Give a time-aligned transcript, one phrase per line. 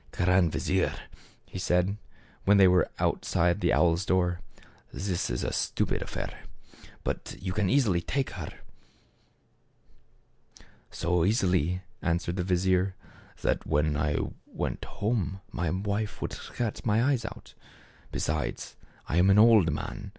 [0.11, 0.95] "Grand vizier,"
[1.45, 1.95] he said,
[2.43, 4.39] when they were out side the owl's door,
[4.91, 6.39] "this is a stupid affair;
[7.03, 8.51] but you can easily take her.""
[10.89, 12.95] So easily," answered the vizier,"
[13.43, 14.17] that when I
[14.47, 17.53] went home, my wife would scratch my eyes out.
[18.11, 18.75] Besides,
[19.07, 20.09] I am an old man.